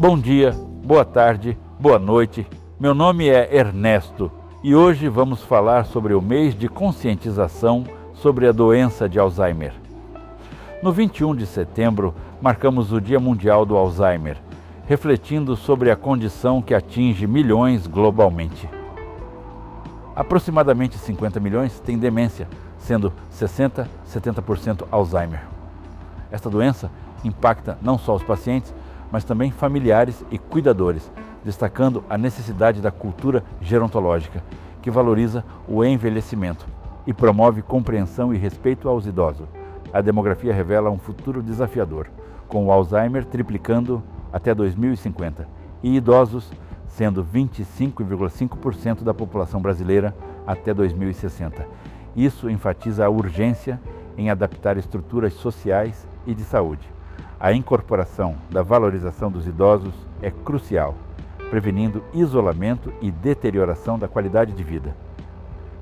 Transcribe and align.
Bom 0.00 0.16
dia, 0.16 0.52
boa 0.84 1.04
tarde, 1.04 1.58
boa 1.76 1.98
noite. 1.98 2.46
Meu 2.78 2.94
nome 2.94 3.28
é 3.28 3.52
Ernesto 3.52 4.30
e 4.62 4.72
hoje 4.72 5.08
vamos 5.08 5.42
falar 5.42 5.86
sobre 5.86 6.14
o 6.14 6.22
mês 6.22 6.54
de 6.54 6.68
conscientização 6.68 7.82
sobre 8.14 8.46
a 8.46 8.52
doença 8.52 9.08
de 9.08 9.18
Alzheimer. 9.18 9.72
No 10.80 10.92
21 10.92 11.34
de 11.34 11.46
setembro, 11.46 12.14
marcamos 12.40 12.92
o 12.92 13.00
Dia 13.00 13.18
Mundial 13.18 13.66
do 13.66 13.76
Alzheimer, 13.76 14.36
refletindo 14.86 15.56
sobre 15.56 15.90
a 15.90 15.96
condição 15.96 16.62
que 16.62 16.74
atinge 16.74 17.26
milhões 17.26 17.88
globalmente. 17.88 18.70
Aproximadamente 20.14 20.96
50 20.96 21.40
milhões 21.40 21.80
têm 21.80 21.98
demência, 21.98 22.46
sendo 22.78 23.12
60, 23.30 23.88
70% 24.08 24.86
Alzheimer. 24.92 25.42
Esta 26.30 26.48
doença 26.48 26.88
impacta 27.24 27.76
não 27.82 27.98
só 27.98 28.14
os 28.14 28.22
pacientes, 28.22 28.72
mas 29.10 29.24
também 29.24 29.50
familiares 29.50 30.24
e 30.30 30.38
cuidadores, 30.38 31.10
destacando 31.44 32.04
a 32.08 32.18
necessidade 32.18 32.80
da 32.80 32.90
cultura 32.90 33.44
gerontológica, 33.60 34.42
que 34.82 34.90
valoriza 34.90 35.44
o 35.66 35.84
envelhecimento 35.84 36.66
e 37.06 37.12
promove 37.12 37.62
compreensão 37.62 38.34
e 38.34 38.38
respeito 38.38 38.88
aos 38.88 39.06
idosos. 39.06 39.48
A 39.92 40.00
demografia 40.00 40.52
revela 40.52 40.90
um 40.90 40.98
futuro 40.98 41.42
desafiador, 41.42 42.08
com 42.46 42.66
o 42.66 42.72
Alzheimer 42.72 43.24
triplicando 43.24 44.02
até 44.32 44.54
2050 44.54 45.48
e 45.82 45.96
idosos 45.96 46.50
sendo 46.88 47.24
25,5% 47.24 49.02
da 49.02 49.14
população 49.14 49.60
brasileira 49.60 50.14
até 50.46 50.74
2060. 50.74 51.66
Isso 52.16 52.50
enfatiza 52.50 53.06
a 53.06 53.08
urgência 53.08 53.80
em 54.16 54.30
adaptar 54.30 54.76
estruturas 54.76 55.34
sociais 55.34 56.08
e 56.26 56.34
de 56.34 56.42
saúde. 56.42 56.97
A 57.40 57.52
incorporação 57.52 58.36
da 58.50 58.62
valorização 58.62 59.30
dos 59.30 59.46
idosos 59.46 59.94
é 60.20 60.30
crucial, 60.30 60.94
prevenindo 61.50 62.02
isolamento 62.12 62.92
e 63.00 63.10
deterioração 63.10 63.98
da 63.98 64.08
qualidade 64.08 64.52
de 64.52 64.64
vida, 64.64 64.96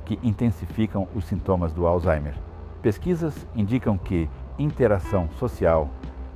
que 0.05 0.19
intensificam 0.23 1.09
os 1.14 1.25
sintomas 1.25 1.73
do 1.73 1.87
Alzheimer. 1.87 2.34
Pesquisas 2.83 3.47
indicam 3.55 3.97
que 3.97 4.29
interação 4.59 5.29
social 5.39 5.89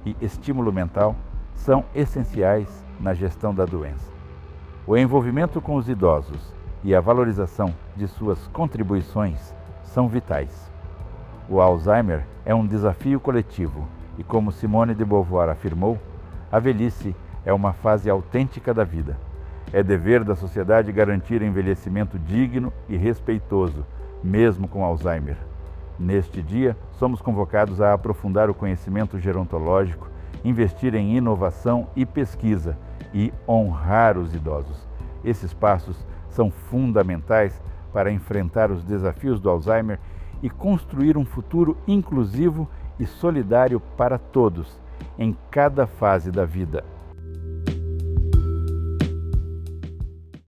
e 0.06 0.16
estímulo 0.20 0.72
mental 0.72 1.14
são 1.54 1.84
essenciais 1.94 2.82
na 2.98 3.12
gestão 3.12 3.54
da 3.54 3.66
doença. 3.66 4.10
O 4.86 4.96
envolvimento 4.96 5.60
com 5.60 5.76
os 5.76 5.88
idosos 5.88 6.54
e 6.82 6.94
a 6.94 7.00
valorização 7.00 7.74
de 7.94 8.08
suas 8.08 8.46
contribuições 8.48 9.54
são 9.82 10.08
vitais. 10.08 10.72
O 11.48 11.60
Alzheimer 11.60 12.26
é 12.44 12.54
um 12.54 12.66
desafio 12.66 13.20
coletivo 13.20 13.86
e, 14.20 14.22
como 14.22 14.52
Simone 14.52 14.94
de 14.94 15.02
Beauvoir 15.02 15.48
afirmou, 15.48 15.98
a 16.52 16.58
velhice 16.58 17.16
é 17.42 17.54
uma 17.54 17.72
fase 17.72 18.10
autêntica 18.10 18.74
da 18.74 18.84
vida. 18.84 19.16
É 19.72 19.82
dever 19.82 20.22
da 20.22 20.36
sociedade 20.36 20.92
garantir 20.92 21.40
envelhecimento 21.40 22.18
digno 22.18 22.70
e 22.86 22.98
respeitoso, 22.98 23.86
mesmo 24.22 24.68
com 24.68 24.84
Alzheimer. 24.84 25.38
Neste 25.98 26.42
dia, 26.42 26.76
somos 26.92 27.22
convocados 27.22 27.80
a 27.80 27.94
aprofundar 27.94 28.50
o 28.50 28.54
conhecimento 28.54 29.18
gerontológico, 29.18 30.10
investir 30.44 30.94
em 30.94 31.16
inovação 31.16 31.88
e 31.96 32.04
pesquisa 32.04 32.76
e 33.14 33.32
honrar 33.48 34.18
os 34.18 34.34
idosos. 34.34 34.86
Esses 35.24 35.54
passos 35.54 35.96
são 36.28 36.50
fundamentais 36.50 37.58
para 37.90 38.12
enfrentar 38.12 38.70
os 38.70 38.84
desafios 38.84 39.40
do 39.40 39.48
Alzheimer 39.48 39.98
e 40.42 40.50
construir 40.50 41.16
um 41.16 41.24
futuro 41.24 41.76
inclusivo 41.88 42.68
e 43.00 43.06
solidário 43.06 43.80
para 43.96 44.18
todos, 44.18 44.78
em 45.18 45.34
cada 45.50 45.86
fase 45.86 46.30
da 46.30 46.44
vida. 46.44 46.84